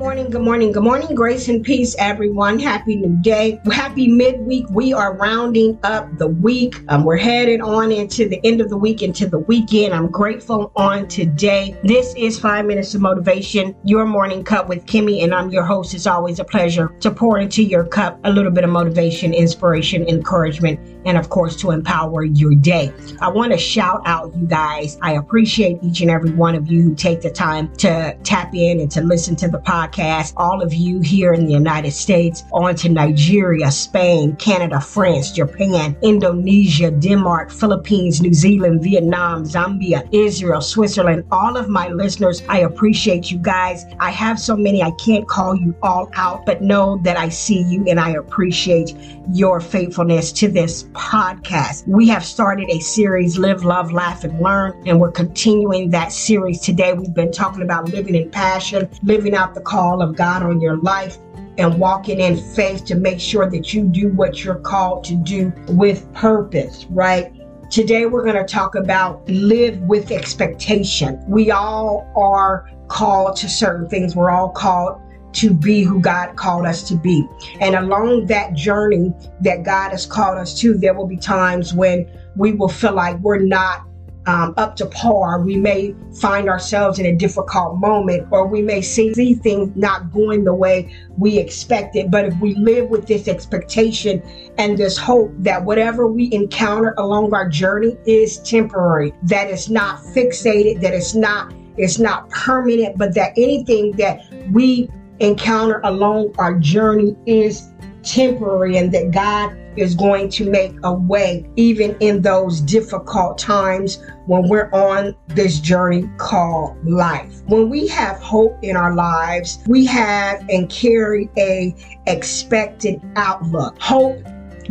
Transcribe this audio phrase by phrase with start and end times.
[0.00, 1.14] Morning, good morning, good morning.
[1.14, 2.58] Grace and peace, everyone.
[2.58, 3.60] Happy new day.
[3.70, 4.64] Happy midweek.
[4.70, 6.80] We are rounding up the week.
[6.88, 9.92] Um, we're headed on into the end of the week, into the weekend.
[9.92, 11.78] I'm grateful on today.
[11.84, 15.92] This is Five Minutes of Motivation, your morning cup with Kimmy, and I'm your host.
[15.92, 20.08] It's always a pleasure to pour into your cup a little bit of motivation, inspiration,
[20.08, 22.90] encouragement, and of course, to empower your day.
[23.20, 24.96] I want to shout out you guys.
[25.02, 28.80] I appreciate each and every one of you who take the time to tap in
[28.80, 29.89] and to listen to the podcast
[30.36, 35.96] all of you here in the United States, on to Nigeria, Spain, Canada, France, Japan,
[36.02, 42.42] Indonesia, Denmark, Philippines, New Zealand, Vietnam, Zambia, Israel, Switzerland, all of my listeners.
[42.48, 43.84] I appreciate you guys.
[43.98, 47.62] I have so many, I can't call you all out, but know that I see
[47.62, 48.94] you and I appreciate
[49.32, 51.86] your faithfulness to this podcast.
[51.86, 56.60] We have started a series, Live, Love, Laugh, and Learn, and we're continuing that series
[56.60, 56.92] today.
[56.92, 60.60] We've been talking about living in passion, living out the call call of God on
[60.60, 61.16] your life
[61.56, 65.50] and walking in faith to make sure that you do what you're called to do
[65.68, 67.32] with purpose, right?
[67.70, 71.24] Today, we're going to talk about live with expectation.
[71.26, 74.14] We all are called to certain things.
[74.14, 75.00] We're all called
[75.32, 77.26] to be who God called us to be.
[77.60, 82.06] And along that journey that God has called us to, there will be times when
[82.36, 83.86] we will feel like we're not
[84.26, 85.40] um, up to par.
[85.40, 90.44] We may find ourselves in a difficult moment, or we may see, things not going
[90.44, 92.10] the way we expected.
[92.10, 94.22] But if we live with this expectation
[94.58, 100.00] and this hope that whatever we encounter along our journey is temporary, that it's not
[100.00, 104.20] fixated, that it's not it's not permanent, but that anything that
[104.50, 107.72] we encounter along our journey is
[108.02, 114.02] temporary and that God is going to make a way even in those difficult times
[114.26, 117.42] when we're on this journey called life.
[117.46, 121.74] When we have hope in our lives, we have and carry a
[122.06, 123.80] expected outlook.
[123.80, 124.18] Hope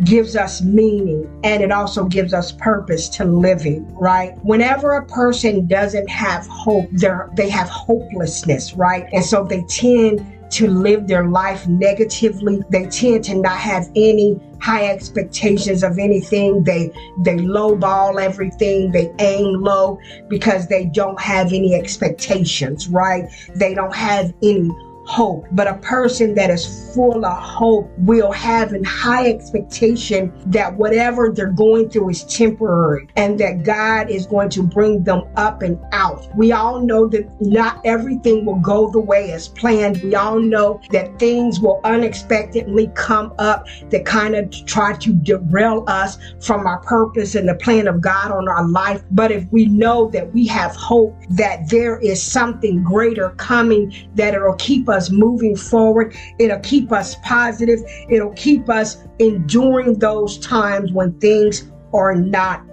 [0.04, 4.38] gives us meaning and it also gives us purpose to living, right?
[4.44, 9.08] Whenever a person doesn't have hope, they they have hopelessness, right?
[9.12, 12.62] And so they tend to live their life negatively.
[12.70, 16.64] They tend to not have any high expectations of anything.
[16.64, 18.92] They they lowball everything.
[18.92, 23.30] They aim low because they don't have any expectations, right?
[23.56, 24.70] They don't have any
[25.10, 25.48] hope.
[25.52, 31.32] But a person that is full of hope will have a high expectation that whatever
[31.34, 35.80] they're going through is temporary and that God is going to bring them up and
[35.94, 36.28] out.
[36.38, 39.98] We all know that not everything will go the way as planned.
[40.04, 45.86] We all know that things will unexpectedly come up that kind of try to derail
[45.88, 49.02] us from our purpose and the plan of God on our life.
[49.10, 54.36] But if we know that we have hope that there is something greater coming, that
[54.36, 56.16] it'll keep us us moving forward.
[56.38, 57.80] It'll keep us positive.
[58.10, 62.66] It'll keep us enduring those times when things are not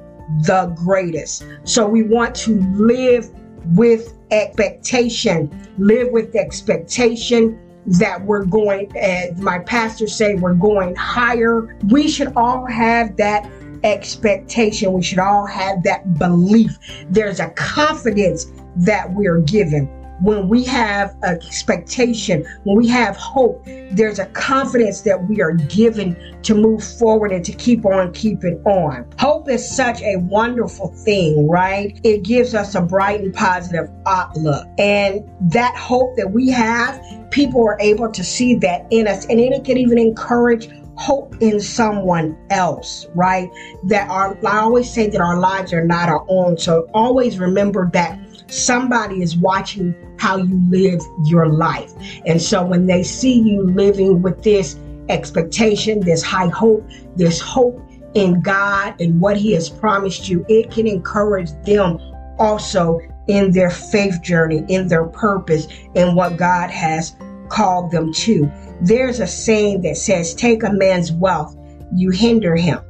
[0.43, 1.47] the greatest.
[1.65, 3.31] So we want to live
[3.75, 11.79] with expectation, live with expectation that we're going, as my pastor say, we're going higher.
[11.89, 13.49] We should all have that
[13.85, 14.93] expectation.
[14.93, 16.77] We should all have that belief.
[17.09, 19.89] There's a confidence that we're given
[20.21, 26.17] when we have expectation, when we have hope, there's a confidence that we are given
[26.43, 29.07] to move forward and to keep on keeping on.
[29.19, 32.01] Hope is such a wonderful thing, right?
[32.05, 34.67] It gives us a bright and positive outlook.
[34.79, 39.27] And that hope that we have, people are able to see that in us.
[39.27, 43.51] And it can even encourage hope in someone else, right?
[43.85, 46.57] That our, I always say that our lives are not our own.
[46.57, 48.19] So always remember that
[48.49, 51.93] somebody is watching how you live your life.
[52.25, 54.79] And so when they see you living with this
[55.09, 57.81] expectation, this high hope, this hope
[58.15, 61.99] in God and what He has promised you, it can encourage them
[62.39, 67.17] also in their faith journey, in their purpose, in what God has
[67.49, 68.51] called them to.
[68.81, 71.57] There's a saying that says, Take a man's wealth,
[71.93, 72.81] you hinder him.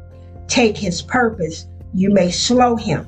[0.49, 3.06] Take his purpose, you may slow him.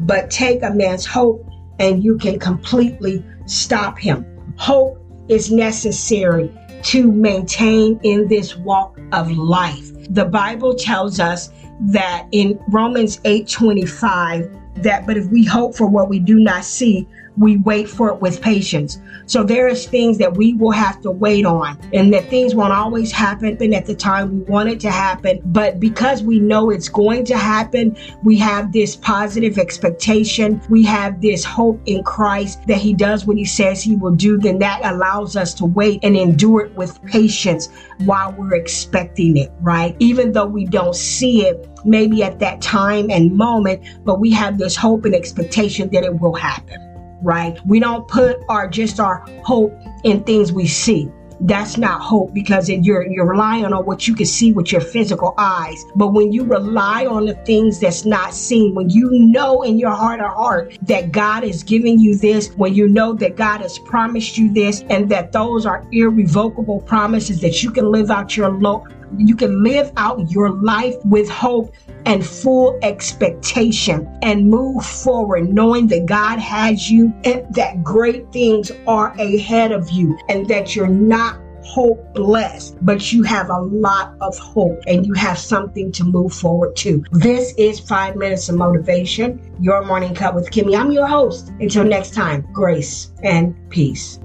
[0.00, 1.48] But take a man's hope,
[1.78, 4.24] and you can completely stop him.
[4.56, 4.98] Hope
[5.28, 6.50] is necessary
[6.84, 9.90] to maintain in this walk of life.
[10.10, 11.50] The Bible tells us
[11.80, 14.50] that in Romans 8:25
[14.82, 18.20] that but if we hope for what we do not see, we wait for it
[18.20, 19.00] with patience.
[19.26, 22.72] So there is things that we will have to wait on and that things won't
[22.72, 25.40] always happen at the time we want it to happen.
[25.46, 30.60] But because we know it's going to happen, we have this positive expectation.
[30.68, 34.38] We have this hope in Christ that he does what he says he will do.
[34.38, 37.68] Then that allows us to wait and endure it with patience
[38.04, 39.96] while we're expecting it, right?
[39.98, 44.58] Even though we don't see it maybe at that time and moment, but we have
[44.58, 46.93] this hope and expectation that it will happen
[47.24, 47.58] right?
[47.66, 49.72] We don't put our just our hope
[50.04, 51.10] in things we see.
[51.40, 54.80] That's not hope because it, you're you're relying on what you can see with your
[54.80, 55.84] physical eyes.
[55.96, 59.90] But when you rely on the things that's not seen, when you know in your
[59.90, 63.80] heart of heart that God is giving you this, when you know that God has
[63.80, 68.50] promised you this, and that those are irrevocable promises that you can live out your
[68.50, 68.86] lo-
[69.18, 71.74] you can live out your life with hope
[72.06, 78.70] and full expectation and move forward knowing that God has you and that great things
[78.86, 84.36] are ahead of you and that you're not hopeless, but you have a lot of
[84.38, 87.02] hope and you have something to move forward to.
[87.10, 90.78] This is Five Minutes of Motivation, your morning cup with Kimmy.
[90.78, 91.48] I'm your host.
[91.60, 94.18] Until next time, grace and peace.